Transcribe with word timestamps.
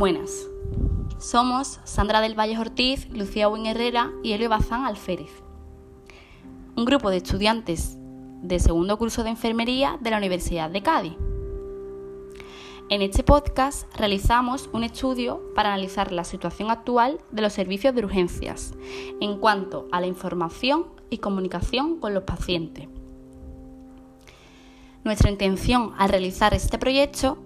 Buenas. 0.00 0.48
Somos 1.18 1.78
Sandra 1.84 2.22
del 2.22 2.34
Valle 2.34 2.56
Ortiz, 2.58 3.06
Lucía 3.10 3.48
Buen 3.48 3.66
Herrera 3.66 4.10
y 4.22 4.32
Elio 4.32 4.48
Bazán 4.48 4.86
Alférez. 4.86 5.28
Un 6.74 6.86
grupo 6.86 7.10
de 7.10 7.18
estudiantes 7.18 7.98
de 8.40 8.58
segundo 8.60 8.96
curso 8.96 9.24
de 9.24 9.28
enfermería 9.28 9.98
de 10.00 10.10
la 10.10 10.16
Universidad 10.16 10.70
de 10.70 10.82
Cádiz. 10.82 11.12
En 12.88 13.02
este 13.02 13.22
podcast 13.22 13.94
realizamos 13.94 14.70
un 14.72 14.84
estudio 14.84 15.42
para 15.54 15.74
analizar 15.74 16.12
la 16.12 16.24
situación 16.24 16.70
actual 16.70 17.18
de 17.30 17.42
los 17.42 17.52
servicios 17.52 17.94
de 17.94 18.02
urgencias 18.02 18.72
en 19.20 19.36
cuanto 19.36 19.86
a 19.92 20.00
la 20.00 20.06
información 20.06 20.86
y 21.10 21.18
comunicación 21.18 22.00
con 22.00 22.14
los 22.14 22.22
pacientes. 22.22 22.88
Nuestra 25.04 25.30
intención 25.30 25.92
al 25.98 26.08
realizar 26.08 26.54
este 26.54 26.78
proyecto 26.78 27.36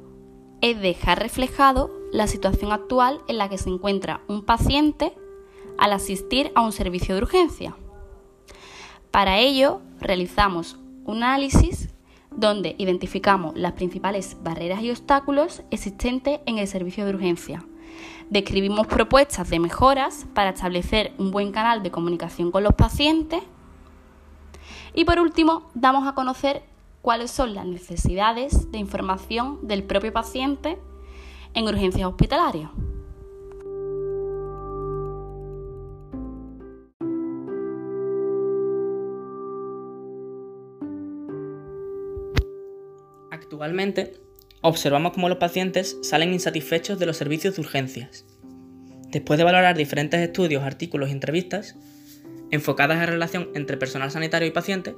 es 0.61 0.81
dejar 0.81 1.19
reflejado 1.19 2.04
la 2.15 2.29
situación 2.29 2.71
actual 2.71 3.21
en 3.27 3.39
la 3.39 3.49
que 3.49 3.59
se 3.59 3.69
encuentra 3.69 4.21
un 4.29 4.45
paciente 4.45 5.13
al 5.79 5.93
asistir 5.93 6.53
a 6.55 6.63
un 6.63 6.71
servicio 6.71 7.17
de 7.17 7.23
urgencia. 7.23 7.77
Para 9.11 9.39
ello, 9.39 9.81
realizamos 9.99 10.79
un 11.07 11.25
análisis 11.25 11.89
donde 12.31 12.77
identificamos 12.79 13.57
las 13.57 13.73
principales 13.73 14.37
barreras 14.45 14.81
y 14.83 14.93
obstáculos 14.93 15.65
existentes 15.73 16.39
en 16.47 16.59
el 16.59 16.69
servicio 16.69 17.05
de 17.05 17.15
urgencia. 17.15 17.67
Describimos 18.31 18.87
propuestas 18.87 19.51
de 19.51 19.59
mejoras 19.59 20.25
para 20.35 20.51
establecer 20.51 21.13
un 21.19 21.33
buen 21.33 21.51
canal 21.51 21.83
de 21.83 21.91
comunicación 21.91 22.53
con 22.53 22.63
los 22.63 22.75
pacientes. 22.75 23.43
Y 24.95 25.05
por 25.05 25.19
último, 25.19 25.69
damos 25.75 26.07
a 26.07 26.15
conocer 26.15 26.63
cuáles 27.03 27.33
son 27.33 27.55
las 27.55 27.67
necesidades 27.67 28.71
de 28.71 28.79
información 28.79 29.67
del 29.67 29.83
propio 29.83 30.13
paciente 30.13 30.79
en 31.55 31.65
urgencias 31.67 32.07
hospitalarias. 32.07 32.71
Actualmente, 43.31 44.15
observamos 44.63 45.13
cómo 45.13 45.29
los 45.29 45.39
pacientes 45.39 45.97
salen 46.03 46.33
insatisfechos 46.33 46.99
de 46.99 47.07
los 47.07 47.17
servicios 47.17 47.55
de 47.55 47.61
urgencias. 47.61 48.27
Después 49.11 49.39
de 49.39 49.45
valorar 49.45 49.77
diferentes 49.77 50.21
estudios, 50.21 50.65
artículos 50.65 51.09
y 51.09 51.13
entrevistas, 51.13 51.77
enfocadas 52.51 53.01
en 53.01 53.09
relación 53.09 53.49
entre 53.55 53.77
personal 53.77 54.11
sanitario 54.11 54.49
y 54.49 54.51
paciente, 54.51 54.97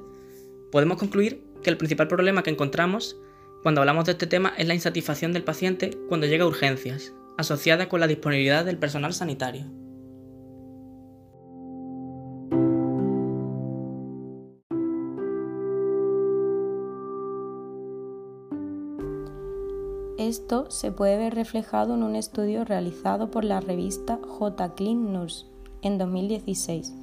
podemos 0.71 0.97
concluir 0.97 1.43
que 1.61 1.69
el 1.69 1.77
principal 1.77 2.07
problema 2.07 2.43
que 2.43 2.49
encontramos 2.49 3.17
cuando 3.63 3.81
hablamos 3.81 4.05
de 4.05 4.13
este 4.13 4.27
tema 4.27 4.53
es 4.57 4.67
la 4.67 4.75
insatisfacción 4.75 5.33
del 5.33 5.43
paciente 5.43 5.97
cuando 6.07 6.27
llega 6.27 6.43
a 6.43 6.47
urgencias, 6.47 7.13
asociada 7.37 7.89
con 7.89 7.99
la 7.99 8.07
disponibilidad 8.07 8.65
del 8.65 8.77
personal 8.77 9.13
sanitario. 9.13 9.65
Esto 20.17 20.69
se 20.69 20.91
puede 20.91 21.17
ver 21.17 21.35
reflejado 21.35 21.93
en 21.93 22.03
un 22.03 22.15
estudio 22.15 22.65
realizado 22.65 23.31
por 23.31 23.45
la 23.45 23.61
revista 23.61 24.19
J. 24.27 24.75
Clean 24.75 25.13
Nurse 25.13 25.45
en 25.81 25.97
2016, 25.97 26.93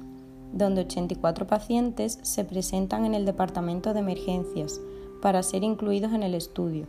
donde 0.53 0.81
84 0.81 1.47
pacientes 1.47 2.19
se 2.21 2.45
presentan 2.45 3.05
en 3.05 3.15
el 3.15 3.25
departamento 3.25 3.93
de 3.93 4.01
emergencias 4.01 4.79
para 5.21 5.43
ser 5.43 5.63
incluidos 5.63 6.13
en 6.13 6.23
el 6.23 6.33
estudio. 6.33 6.87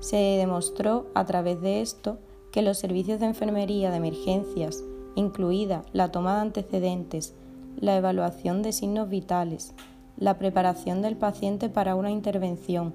Se 0.00 0.16
demostró 0.16 1.06
a 1.14 1.26
través 1.26 1.60
de 1.60 1.80
esto 1.80 2.18
que 2.52 2.62
los 2.62 2.78
servicios 2.78 3.20
de 3.20 3.26
enfermería 3.26 3.90
de 3.90 3.98
emergencias, 3.98 4.82
incluida 5.14 5.84
la 5.92 6.10
toma 6.10 6.34
de 6.34 6.40
antecedentes, 6.40 7.34
la 7.78 7.96
evaluación 7.96 8.62
de 8.62 8.72
signos 8.72 9.08
vitales, 9.08 9.74
la 10.16 10.38
preparación 10.38 11.02
del 11.02 11.16
paciente 11.16 11.68
para 11.68 11.94
una 11.94 12.10
intervención, 12.10 12.92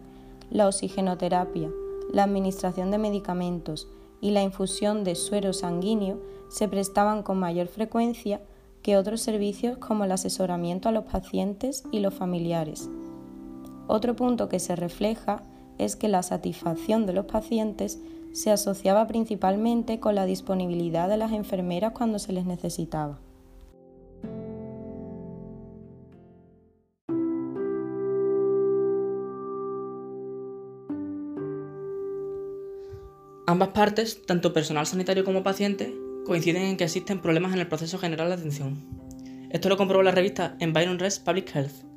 la 0.49 0.67
oxigenoterapia, 0.67 1.69
la 2.11 2.23
administración 2.23 2.91
de 2.91 2.97
medicamentos 2.97 3.87
y 4.21 4.31
la 4.31 4.43
infusión 4.43 5.03
de 5.03 5.15
suero 5.15 5.53
sanguíneo 5.53 6.19
se 6.49 6.67
prestaban 6.67 7.23
con 7.23 7.39
mayor 7.39 7.67
frecuencia 7.67 8.41
que 8.81 8.97
otros 8.97 9.21
servicios 9.21 9.77
como 9.77 10.03
el 10.03 10.11
asesoramiento 10.11 10.89
a 10.89 10.91
los 10.91 11.05
pacientes 11.05 11.83
y 11.91 11.99
los 11.99 12.13
familiares. 12.13 12.89
Otro 13.87 14.15
punto 14.15 14.49
que 14.49 14.59
se 14.59 14.75
refleja 14.75 15.43
es 15.77 15.95
que 15.95 16.07
la 16.07 16.23
satisfacción 16.23 17.05
de 17.05 17.13
los 17.13 17.25
pacientes 17.25 17.99
se 18.33 18.51
asociaba 18.51 19.07
principalmente 19.07 19.99
con 19.99 20.15
la 20.15 20.25
disponibilidad 20.25 21.07
de 21.07 21.17
las 21.17 21.31
enfermeras 21.31 21.93
cuando 21.93 22.19
se 22.19 22.33
les 22.33 22.45
necesitaba. 22.45 23.19
Ambas 33.47 33.69
partes, 33.69 34.25
tanto 34.25 34.53
personal 34.53 34.87
sanitario 34.87 35.23
como 35.23 35.43
paciente, 35.43 35.95
coinciden 36.25 36.63
en 36.63 36.77
que 36.77 36.83
existen 36.85 37.21
problemas 37.21 37.53
en 37.53 37.59
el 37.59 37.67
proceso 37.67 37.99
general 37.99 38.29
de 38.29 38.33
atención. 38.33 38.83
Esto 39.51 39.69
lo 39.69 39.77
comprobó 39.77 40.01
la 40.01 40.11
revista 40.11 40.57
Environment 40.59 41.01
Public 41.23 41.55
Health, 41.55 41.94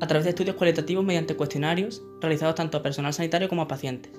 a 0.00 0.06
través 0.06 0.24
de 0.24 0.30
estudios 0.30 0.56
cualitativos 0.56 1.04
mediante 1.04 1.36
cuestionarios 1.36 2.02
realizados 2.20 2.54
tanto 2.54 2.78
a 2.78 2.82
personal 2.82 3.14
sanitario 3.14 3.48
como 3.48 3.62
a 3.62 3.68
pacientes. 3.68 4.12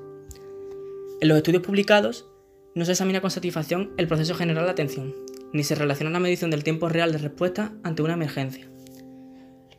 En 1.21 1.27
los 1.27 1.37
estudios 1.37 1.63
publicados, 1.63 2.27
no 2.75 2.85
se 2.85 2.91
examina 2.91 3.21
con 3.21 3.31
satisfacción 3.31 3.91
el 3.97 4.07
proceso 4.07 4.35
general 4.35 4.65
de 4.65 4.71
atención, 4.71 5.15
ni 5.51 5.63
se 5.63 5.75
relaciona 5.75 6.11
la 6.11 6.19
medición 6.19 6.51
del 6.51 6.63
tiempo 6.63 6.87
real 6.89 7.11
de 7.11 7.17
respuesta 7.17 7.73
ante 7.83 8.01
una 8.01 8.13
emergencia. 8.13 8.69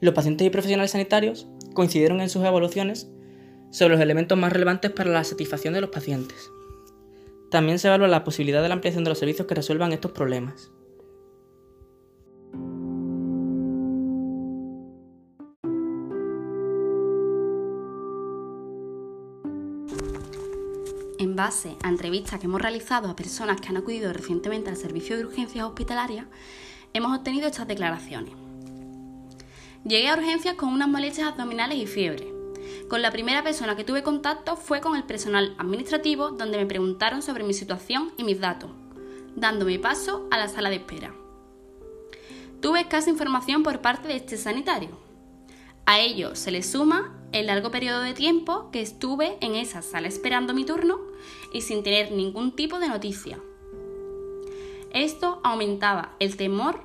Los 0.00 0.15
pacientes 0.15 0.47
y 0.47 0.50
profesionales 0.50 0.93
sanitarios 0.93 1.47
coincidieron 1.75 2.21
en 2.21 2.31
sus 2.31 2.44
evaluaciones 2.44 3.09
sobre 3.71 3.94
los 3.94 4.03
elementos 4.03 4.37
más 4.37 4.53
relevantes 4.53 4.91
para 4.91 5.10
la 5.10 5.25
satisfacción 5.25 5.75
de 5.75 5.81
los 5.81 5.91
pacientes. 5.91 6.50
También 7.50 7.78
se 7.78 7.89
evalúa 7.89 8.09
la 8.09 8.25
posibilidad 8.25 8.62
de 8.62 8.69
la 8.69 8.75
ampliación 8.75 9.05
de 9.05 9.10
los 9.10 9.19
servicios 9.19 9.47
que 9.47 9.55
resuelvan 9.55 9.93
estos 9.93 10.12
problemas. 10.12 10.71
Base 21.41 21.75
a 21.83 21.89
entrevistas 21.89 22.39
que 22.39 22.45
hemos 22.45 22.61
realizado 22.61 23.09
a 23.09 23.17
personas 23.17 23.62
que 23.62 23.69
han 23.69 23.78
acudido 23.78 24.12
recientemente 24.12 24.69
al 24.69 24.77
servicio 24.77 25.17
de 25.17 25.25
urgencias 25.25 25.65
hospitalarias, 25.65 26.27
hemos 26.93 27.17
obtenido 27.17 27.47
estas 27.47 27.67
declaraciones. 27.67 28.34
Llegué 29.84 30.09
a 30.11 30.17
urgencias 30.17 30.56
con 30.56 30.69
unas 30.69 30.89
molestias 30.89 31.28
abdominales 31.28 31.78
y 31.78 31.87
fiebre. 31.87 32.31
Con 32.91 33.01
la 33.01 33.11
primera 33.11 33.43
persona 33.43 33.75
que 33.75 33.84
tuve 33.84 34.03
contacto 34.03 34.56
fue 34.56 34.83
con 34.83 34.97
el 34.97 35.05
personal 35.05 35.55
administrativo 35.56 36.28
donde 36.31 36.59
me 36.59 36.67
preguntaron 36.67 37.23
sobre 37.23 37.45
mi 37.45 37.55
situación 37.55 38.12
y 38.19 38.25
mis 38.25 38.39
datos, 38.39 38.71
dándome 39.34 39.78
paso 39.78 40.28
a 40.31 40.37
la 40.37 40.49
sala 40.49 40.69
de 40.69 40.77
espera. 40.77 41.15
Tuve 42.61 42.81
escasa 42.81 43.09
información 43.09 43.62
por 43.62 43.81
parte 43.81 44.09
de 44.09 44.17
este 44.17 44.37
sanitario. 44.37 44.91
A 45.87 46.01
ello 46.01 46.37
se 46.37 46.51
le 46.51 46.62
suma 46.62 47.15
el 47.33 47.47
largo 47.47 47.71
periodo 47.71 48.03
de 48.03 48.15
tiempo 48.15 48.71
que 48.71 48.81
estuve 48.81 49.37
en 49.41 49.55
esa 49.55 49.83
sala 49.83 50.09
esperando 50.09 50.55
mi 50.55 50.65
turno 50.65 50.99
y 51.53 51.63
sin 51.63 51.83
tener 51.83 52.13
ningún 52.13 52.57
tipo 52.57 52.79
de 52.79 52.89
noticia. 52.89 53.39
Esto 54.93 55.41
aumentaba 55.45 56.17
el 56.19 56.37
temor 56.37 56.81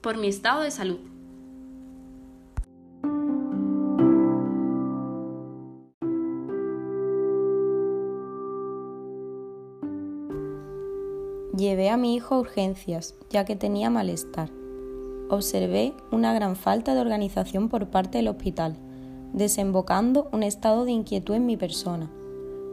por 0.00 0.16
mi 0.16 0.28
estado 0.28 0.62
de 0.62 0.70
salud. 0.70 0.98
Llevé 11.56 11.88
a 11.88 11.96
mi 11.96 12.16
hijo 12.16 12.34
a 12.34 12.40
urgencias, 12.40 13.14
ya 13.30 13.44
que 13.44 13.54
tenía 13.54 13.88
malestar. 13.88 14.50
Observé 15.30 15.94
una 16.10 16.34
gran 16.34 16.56
falta 16.56 16.94
de 16.94 17.00
organización 17.00 17.68
por 17.68 17.90
parte 17.90 18.18
del 18.18 18.28
hospital, 18.28 18.76
desembocando 19.34 20.28
un 20.32 20.44
estado 20.44 20.84
de 20.84 20.92
inquietud 20.92 21.34
en 21.34 21.44
mi 21.44 21.56
persona. 21.56 22.10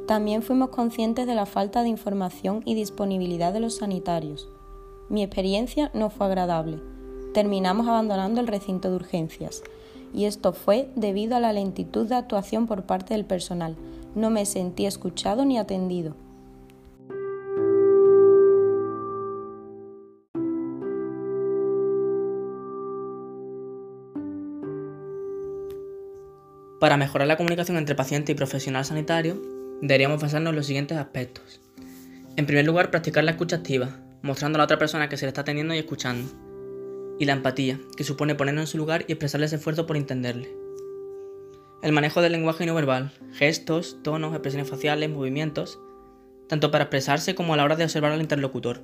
También 0.07 0.43
fuimos 0.43 0.69
conscientes 0.69 1.25
de 1.25 1.35
la 1.35 1.45
falta 1.45 1.81
de 1.81 1.89
información 1.89 2.61
y 2.65 2.75
disponibilidad 2.75 3.51
de 3.51 3.59
los 3.59 3.77
sanitarios. 3.77 4.47
Mi 5.09 5.23
experiencia 5.23 5.89
no 5.93 6.09
fue 6.09 6.27
agradable. 6.27 6.79
Terminamos 7.33 7.87
abandonando 7.87 8.39
el 8.39 8.47
recinto 8.47 8.89
de 8.89 8.95
urgencias. 8.95 9.63
Y 10.13 10.25
esto 10.25 10.53
fue 10.53 10.89
debido 10.95 11.35
a 11.35 11.39
la 11.39 11.53
lentitud 11.53 12.07
de 12.07 12.15
actuación 12.15 12.67
por 12.67 12.83
parte 12.83 13.13
del 13.15 13.25
personal. 13.25 13.75
No 14.13 14.29
me 14.29 14.45
sentí 14.45 14.85
escuchado 14.85 15.45
ni 15.45 15.57
atendido. 15.57 16.13
Para 26.81 26.97
mejorar 26.97 27.27
la 27.27 27.37
comunicación 27.37 27.77
entre 27.77 27.93
paciente 27.93 28.31
y 28.31 28.35
profesional 28.35 28.83
sanitario, 28.83 29.39
deberíamos 29.83 30.19
basarnos 30.19 30.49
en 30.49 30.55
los 30.55 30.65
siguientes 30.65 30.97
aspectos. 30.97 31.61
En 32.37 32.47
primer 32.47 32.65
lugar, 32.65 32.89
practicar 32.89 33.23
la 33.23 33.29
escucha 33.29 33.57
activa, 33.57 33.99
mostrando 34.23 34.57
a 34.57 34.57
la 34.57 34.63
otra 34.63 34.79
persona 34.79 35.07
que 35.07 35.15
se 35.15 35.25
le 35.25 35.27
está 35.27 35.41
atendiendo 35.41 35.75
y 35.75 35.77
escuchando. 35.77 36.27
Y 37.19 37.25
la 37.25 37.33
empatía, 37.33 37.79
que 37.95 38.03
supone 38.03 38.33
ponernos 38.33 38.63
en 38.63 38.67
su 38.67 38.79
lugar 38.79 39.05
y 39.07 39.11
expresarle 39.11 39.45
esfuerzo 39.45 39.85
por 39.85 39.95
entenderle. 39.95 40.49
El 41.83 41.91
manejo 41.91 42.19
del 42.19 42.31
lenguaje 42.31 42.65
no 42.65 42.73
verbal, 42.73 43.11
gestos, 43.31 43.97
tonos, 44.01 44.31
expresiones 44.31 44.67
faciales, 44.67 45.07
movimientos, 45.07 45.79
tanto 46.49 46.71
para 46.71 46.85
expresarse 46.85 47.35
como 47.35 47.53
a 47.53 47.57
la 47.57 47.63
hora 47.63 47.75
de 47.75 47.83
observar 47.83 48.11
al 48.11 48.21
interlocutor, 48.21 48.81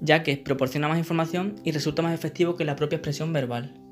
ya 0.00 0.22
que 0.22 0.36
proporciona 0.36 0.86
más 0.86 0.98
información 0.98 1.56
y 1.64 1.72
resulta 1.72 2.02
más 2.02 2.14
efectivo 2.14 2.54
que 2.54 2.64
la 2.64 2.76
propia 2.76 2.98
expresión 2.98 3.32
verbal. 3.32 3.85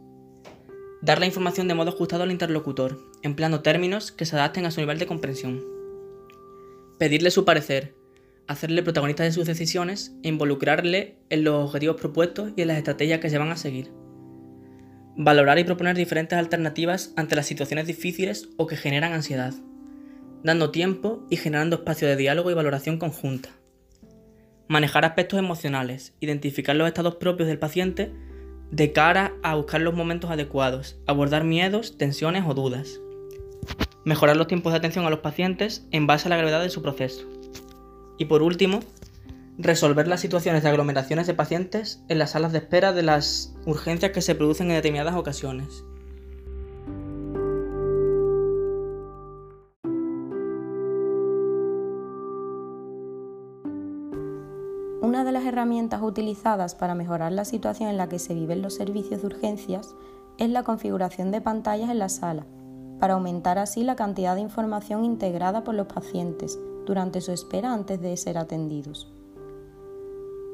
Dar 1.04 1.18
la 1.18 1.26
información 1.26 1.68
de 1.68 1.74
modo 1.74 1.90
ajustado 1.90 2.22
al 2.22 2.30
interlocutor, 2.30 2.98
empleando 3.22 3.60
términos 3.60 4.10
que 4.10 4.24
se 4.24 4.36
adapten 4.36 4.64
a 4.64 4.70
su 4.70 4.80
nivel 4.80 4.98
de 4.98 5.06
comprensión. 5.06 5.62
Pedirle 6.98 7.30
su 7.30 7.44
parecer, 7.44 7.94
hacerle 8.46 8.82
protagonista 8.82 9.22
de 9.22 9.32
sus 9.32 9.44
decisiones 9.44 10.16
e 10.22 10.28
involucrarle 10.28 11.18
en 11.28 11.44
los 11.44 11.66
objetivos 11.66 12.00
propuestos 12.00 12.52
y 12.56 12.62
en 12.62 12.68
las 12.68 12.78
estrategias 12.78 13.20
que 13.20 13.28
se 13.28 13.36
van 13.36 13.52
a 13.52 13.58
seguir. 13.58 13.92
Valorar 15.14 15.58
y 15.58 15.64
proponer 15.64 15.94
diferentes 15.94 16.38
alternativas 16.38 17.12
ante 17.16 17.36
las 17.36 17.44
situaciones 17.44 17.86
difíciles 17.86 18.48
o 18.56 18.66
que 18.66 18.78
generan 18.78 19.12
ansiedad, 19.12 19.52
dando 20.42 20.70
tiempo 20.70 21.26
y 21.28 21.36
generando 21.36 21.76
espacio 21.76 22.08
de 22.08 22.16
diálogo 22.16 22.50
y 22.50 22.54
valoración 22.54 22.96
conjunta. 22.96 23.50
Manejar 24.68 25.04
aspectos 25.04 25.38
emocionales, 25.38 26.14
identificar 26.20 26.74
los 26.74 26.88
estados 26.88 27.16
propios 27.16 27.46
del 27.46 27.58
paciente 27.58 28.10
de 28.74 28.90
cara 28.90 29.34
a 29.44 29.54
buscar 29.54 29.80
los 29.80 29.94
momentos 29.94 30.32
adecuados, 30.32 30.96
abordar 31.06 31.44
miedos, 31.44 31.96
tensiones 31.96 32.42
o 32.44 32.54
dudas. 32.54 32.98
Mejorar 34.04 34.36
los 34.36 34.48
tiempos 34.48 34.72
de 34.72 34.78
atención 34.78 35.06
a 35.06 35.10
los 35.10 35.20
pacientes 35.20 35.86
en 35.92 36.08
base 36.08 36.26
a 36.26 36.30
la 36.30 36.36
gravedad 36.36 36.60
de 36.60 36.70
su 36.70 36.82
proceso. 36.82 37.24
Y 38.18 38.24
por 38.24 38.42
último, 38.42 38.80
resolver 39.58 40.08
las 40.08 40.20
situaciones 40.20 40.64
de 40.64 40.70
aglomeraciones 40.70 41.28
de 41.28 41.34
pacientes 41.34 42.02
en 42.08 42.18
las 42.18 42.32
salas 42.32 42.50
de 42.50 42.58
espera 42.58 42.92
de 42.92 43.04
las 43.04 43.54
urgencias 43.64 44.10
que 44.10 44.22
se 44.22 44.34
producen 44.34 44.70
en 44.70 44.76
determinadas 44.76 45.14
ocasiones. 45.14 45.84
Una 55.04 55.22
de 55.22 55.32
las 55.32 55.44
herramientas 55.44 56.00
utilizadas 56.00 56.74
para 56.74 56.94
mejorar 56.94 57.30
la 57.30 57.44
situación 57.44 57.90
en 57.90 57.98
la 57.98 58.08
que 58.08 58.18
se 58.18 58.32
viven 58.32 58.62
los 58.62 58.72
servicios 58.72 59.20
de 59.20 59.26
urgencias 59.26 59.94
es 60.38 60.48
la 60.48 60.62
configuración 60.62 61.30
de 61.30 61.42
pantallas 61.42 61.90
en 61.90 61.98
la 61.98 62.08
sala, 62.08 62.46
para 62.98 63.12
aumentar 63.12 63.58
así 63.58 63.84
la 63.84 63.96
cantidad 63.96 64.34
de 64.34 64.40
información 64.40 65.04
integrada 65.04 65.62
por 65.62 65.74
los 65.74 65.88
pacientes 65.88 66.58
durante 66.86 67.20
su 67.20 67.32
espera 67.32 67.74
antes 67.74 68.00
de 68.00 68.16
ser 68.16 68.38
atendidos. 68.38 69.12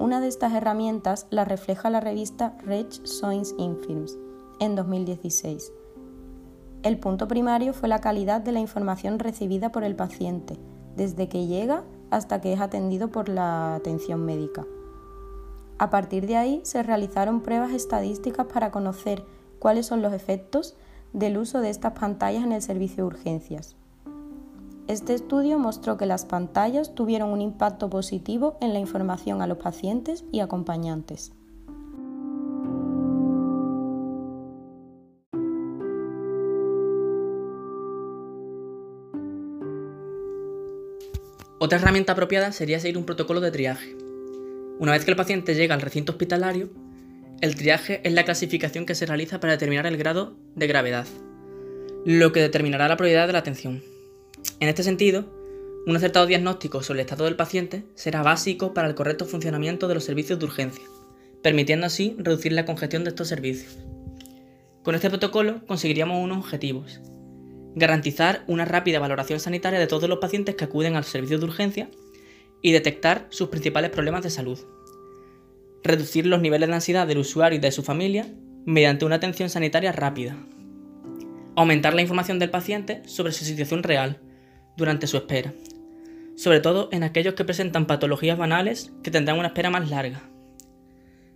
Una 0.00 0.20
de 0.20 0.26
estas 0.26 0.52
herramientas 0.52 1.28
la 1.30 1.44
refleja 1.44 1.88
la 1.88 2.00
revista 2.00 2.56
Reg 2.64 2.88
Soins 3.04 3.54
Infirms 3.56 4.18
en 4.58 4.74
2016. 4.74 5.72
El 6.82 6.98
punto 6.98 7.28
primario 7.28 7.72
fue 7.72 7.88
la 7.88 8.00
calidad 8.00 8.40
de 8.40 8.50
la 8.50 8.58
información 8.58 9.20
recibida 9.20 9.70
por 9.70 9.84
el 9.84 9.94
paciente, 9.94 10.58
desde 10.96 11.28
que 11.28 11.46
llega 11.46 11.84
hasta 12.10 12.40
que 12.40 12.52
es 12.52 12.60
atendido 12.60 13.08
por 13.08 13.28
la 13.28 13.74
atención 13.74 14.24
médica. 14.24 14.66
A 15.78 15.90
partir 15.90 16.26
de 16.26 16.36
ahí 16.36 16.60
se 16.64 16.82
realizaron 16.82 17.40
pruebas 17.40 17.72
estadísticas 17.72 18.46
para 18.52 18.70
conocer 18.70 19.24
cuáles 19.58 19.86
son 19.86 20.02
los 20.02 20.12
efectos 20.12 20.76
del 21.12 21.38
uso 21.38 21.60
de 21.60 21.70
estas 21.70 21.98
pantallas 21.98 22.44
en 22.44 22.52
el 22.52 22.62
servicio 22.62 22.96
de 22.96 23.04
urgencias. 23.04 23.76
Este 24.88 25.14
estudio 25.14 25.58
mostró 25.58 25.96
que 25.96 26.06
las 26.06 26.24
pantallas 26.24 26.94
tuvieron 26.94 27.30
un 27.30 27.40
impacto 27.40 27.88
positivo 27.88 28.56
en 28.60 28.72
la 28.72 28.80
información 28.80 29.40
a 29.40 29.46
los 29.46 29.58
pacientes 29.58 30.24
y 30.32 30.40
acompañantes. 30.40 31.32
Otra 41.62 41.78
herramienta 41.78 42.12
apropiada 42.12 42.52
sería 42.52 42.80
seguir 42.80 42.96
un 42.96 43.04
protocolo 43.04 43.42
de 43.42 43.50
triaje. 43.50 43.94
Una 44.78 44.92
vez 44.92 45.04
que 45.04 45.10
el 45.10 45.16
paciente 45.18 45.54
llega 45.54 45.74
al 45.74 45.82
recinto 45.82 46.12
hospitalario, 46.12 46.70
el 47.42 47.54
triaje 47.54 48.00
es 48.02 48.14
la 48.14 48.24
clasificación 48.24 48.86
que 48.86 48.94
se 48.94 49.04
realiza 49.04 49.40
para 49.40 49.52
determinar 49.52 49.84
el 49.84 49.98
grado 49.98 50.38
de 50.54 50.66
gravedad, 50.66 51.06
lo 52.06 52.32
que 52.32 52.40
determinará 52.40 52.88
la 52.88 52.96
prioridad 52.96 53.26
de 53.26 53.34
la 53.34 53.40
atención. 53.40 53.82
En 54.58 54.70
este 54.70 54.82
sentido, 54.82 55.26
un 55.86 55.94
acertado 55.94 56.24
diagnóstico 56.24 56.82
sobre 56.82 57.00
el 57.00 57.04
estado 57.04 57.26
del 57.26 57.36
paciente 57.36 57.84
será 57.94 58.22
básico 58.22 58.72
para 58.72 58.88
el 58.88 58.94
correcto 58.94 59.26
funcionamiento 59.26 59.86
de 59.86 59.96
los 59.96 60.04
servicios 60.04 60.38
de 60.38 60.46
urgencia, 60.46 60.84
permitiendo 61.42 61.84
así 61.84 62.16
reducir 62.16 62.52
la 62.52 62.64
congestión 62.64 63.04
de 63.04 63.10
estos 63.10 63.28
servicios. 63.28 63.76
Con 64.82 64.94
este 64.94 65.10
protocolo 65.10 65.60
conseguiríamos 65.66 66.24
unos 66.24 66.38
objetivos. 66.38 67.02
Garantizar 67.74 68.44
una 68.46 68.64
rápida 68.64 68.98
valoración 68.98 69.38
sanitaria 69.38 69.78
de 69.78 69.86
todos 69.86 70.08
los 70.08 70.18
pacientes 70.18 70.56
que 70.56 70.64
acuden 70.64 70.96
al 70.96 71.04
servicio 71.04 71.38
de 71.38 71.44
urgencia 71.44 71.90
y 72.62 72.72
detectar 72.72 73.26
sus 73.30 73.48
principales 73.48 73.90
problemas 73.90 74.22
de 74.22 74.30
salud. 74.30 74.58
Reducir 75.82 76.26
los 76.26 76.40
niveles 76.40 76.68
de 76.68 76.74
ansiedad 76.74 77.06
del 77.06 77.18
usuario 77.18 77.58
y 77.58 77.60
de 77.60 77.72
su 77.72 77.82
familia 77.82 78.26
mediante 78.66 79.04
una 79.04 79.16
atención 79.16 79.48
sanitaria 79.48 79.92
rápida. 79.92 80.36
Aumentar 81.56 81.94
la 81.94 82.02
información 82.02 82.38
del 82.38 82.50
paciente 82.50 83.02
sobre 83.06 83.32
su 83.32 83.44
situación 83.44 83.82
real, 83.82 84.20
durante 84.76 85.06
su 85.06 85.16
espera, 85.16 85.52
sobre 86.36 86.60
todo 86.60 86.88
en 86.92 87.02
aquellos 87.02 87.34
que 87.34 87.44
presentan 87.44 87.86
patologías 87.86 88.38
banales 88.38 88.92
que 89.02 89.10
tendrán 89.10 89.38
una 89.38 89.48
espera 89.48 89.70
más 89.70 89.90
larga. 89.90 90.22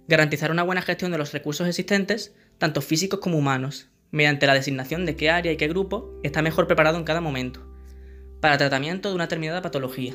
Garantizar 0.09 0.51
una 0.51 0.63
buena 0.63 0.83
gestión 0.83 1.13
de 1.13 1.19
los 1.19 1.33
recursos 1.33 1.67
existentes, 1.67 2.35
tanto 2.59 2.81
físicos 2.81 3.21
como 3.21 3.39
humanos, 3.39 3.91
mediante 4.15 4.47
la 4.47 4.55
designación 4.55 5.07
de 5.07 5.17
qué 5.17 5.29
área 5.29 5.51
y 5.51 5.57
qué 5.57 5.67
grupo 5.67 6.09
está 6.23 6.41
mejor 6.41 6.69
preparado 6.69 6.97
en 6.97 7.03
cada 7.03 7.21
momento, 7.21 7.67
para 8.39 8.57
tratamiento 8.57 9.09
de 9.09 9.17
una 9.17 9.25
determinada 9.25 9.61
patología. 9.61 10.13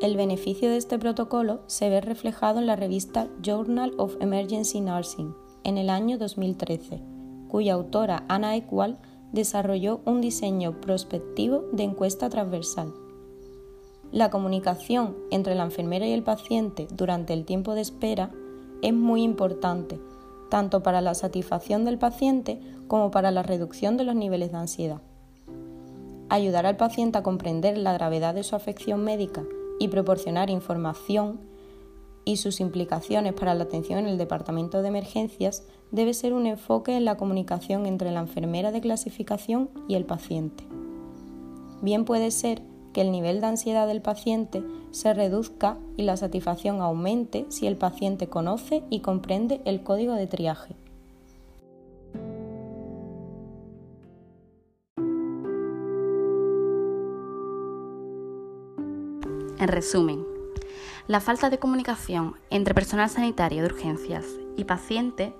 El 0.00 0.16
beneficio 0.16 0.70
de 0.70 0.78
este 0.78 0.98
protocolo 0.98 1.62
se 1.66 1.90
ve 1.90 2.00
reflejado 2.00 2.58
en 2.58 2.66
la 2.66 2.74
revista 2.74 3.28
Journal 3.42 3.92
of 3.98 4.16
Emergency 4.20 4.80
Nursing 4.80 5.34
en 5.62 5.76
el 5.76 5.90
año 5.90 6.16
2013, 6.16 7.02
cuya 7.48 7.74
autora 7.74 8.24
Ana 8.28 8.56
Equal 8.56 8.98
desarrolló 9.30 10.00
un 10.06 10.22
diseño 10.22 10.80
prospectivo 10.80 11.68
de 11.72 11.82
encuesta 11.82 12.30
transversal. 12.30 13.01
La 14.12 14.28
comunicación 14.28 15.16
entre 15.30 15.54
la 15.54 15.64
enfermera 15.64 16.06
y 16.06 16.12
el 16.12 16.22
paciente 16.22 16.86
durante 16.92 17.32
el 17.32 17.46
tiempo 17.46 17.74
de 17.74 17.80
espera 17.80 18.30
es 18.82 18.92
muy 18.92 19.22
importante, 19.22 19.98
tanto 20.50 20.82
para 20.82 21.00
la 21.00 21.14
satisfacción 21.14 21.86
del 21.86 21.96
paciente 21.96 22.60
como 22.88 23.10
para 23.10 23.30
la 23.30 23.42
reducción 23.42 23.96
de 23.96 24.04
los 24.04 24.14
niveles 24.14 24.52
de 24.52 24.58
ansiedad. 24.58 25.00
Ayudar 26.28 26.66
al 26.66 26.76
paciente 26.76 27.16
a 27.16 27.22
comprender 27.22 27.78
la 27.78 27.94
gravedad 27.94 28.34
de 28.34 28.42
su 28.42 28.54
afección 28.54 29.02
médica 29.02 29.44
y 29.78 29.88
proporcionar 29.88 30.50
información 30.50 31.40
y 32.26 32.36
sus 32.36 32.60
implicaciones 32.60 33.32
para 33.32 33.54
la 33.54 33.64
atención 33.64 33.98
en 33.98 34.08
el 34.08 34.18
departamento 34.18 34.82
de 34.82 34.88
emergencias 34.88 35.64
debe 35.90 36.12
ser 36.12 36.34
un 36.34 36.46
enfoque 36.46 36.98
en 36.98 37.06
la 37.06 37.16
comunicación 37.16 37.86
entre 37.86 38.10
la 38.10 38.20
enfermera 38.20 38.72
de 38.72 38.82
clasificación 38.82 39.70
y 39.88 39.94
el 39.94 40.04
paciente. 40.04 40.64
Bien 41.80 42.04
puede 42.04 42.30
ser 42.30 42.62
que 42.92 43.00
el 43.00 43.10
nivel 43.10 43.40
de 43.40 43.46
ansiedad 43.46 43.86
del 43.86 44.02
paciente 44.02 44.62
se 44.90 45.14
reduzca 45.14 45.78
y 45.96 46.02
la 46.02 46.16
satisfacción 46.16 46.80
aumente 46.80 47.46
si 47.48 47.66
el 47.66 47.76
paciente 47.76 48.28
conoce 48.28 48.82
y 48.90 49.00
comprende 49.00 49.60
el 49.64 49.82
código 49.82 50.14
de 50.14 50.26
triaje. 50.26 50.74
En 59.58 59.68
resumen, 59.68 60.24
la 61.06 61.20
falta 61.20 61.48
de 61.48 61.58
comunicación 61.58 62.34
entre 62.50 62.74
personal 62.74 63.08
sanitario 63.08 63.62
de 63.62 63.66
urgencias 63.66 64.24
y 64.56 64.64
paciente 64.64 65.32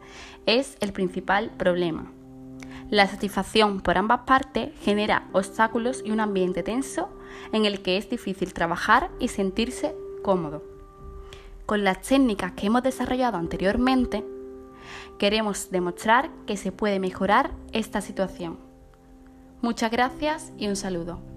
es 0.46 0.76
el 0.80 0.92
principal 0.92 1.50
problema. 1.56 2.12
La 2.92 3.06
satisfacción 3.06 3.80
por 3.80 3.96
ambas 3.96 4.20
partes 4.26 4.68
genera 4.82 5.26
obstáculos 5.32 6.02
y 6.04 6.10
un 6.10 6.20
ambiente 6.20 6.62
tenso 6.62 7.08
en 7.50 7.64
el 7.64 7.80
que 7.80 7.96
es 7.96 8.10
difícil 8.10 8.52
trabajar 8.52 9.08
y 9.18 9.28
sentirse 9.28 9.96
cómodo. 10.22 10.62
Con 11.64 11.84
las 11.84 12.02
técnicas 12.02 12.52
que 12.52 12.66
hemos 12.66 12.82
desarrollado 12.82 13.38
anteriormente, 13.38 14.22
queremos 15.18 15.70
demostrar 15.70 16.28
que 16.46 16.58
se 16.58 16.70
puede 16.70 16.98
mejorar 16.98 17.52
esta 17.72 18.02
situación. 18.02 18.58
Muchas 19.62 19.90
gracias 19.90 20.52
y 20.58 20.68
un 20.68 20.76
saludo. 20.76 21.31